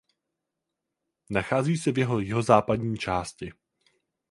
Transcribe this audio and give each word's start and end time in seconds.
Nachází 1.29 1.77
se 1.77 1.91
v 1.91 1.97
jeho 1.97 2.19
jihozápadní 2.19 2.97
části. 2.97 3.53